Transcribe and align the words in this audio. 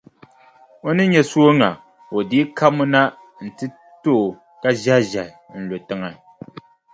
O 0.87 0.89
ni 0.97 1.03
nya 1.11 1.21
sooŋa, 1.31 1.69
o 2.17 2.19
dii 2.29 2.45
kabimi 2.57 2.85
na 2.93 3.01
nti 3.45 3.65
to 4.03 4.11
o 4.25 4.35
ka 4.61 4.69
ʒɛhiʒɛhi 4.83 5.23
nti 5.57 5.65
lu 5.69 5.75
tiŋa. 5.87 6.09